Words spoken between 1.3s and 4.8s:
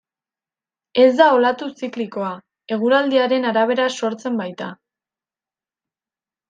olatu ziklikoa, eguraldiaren arabera sortzen baita.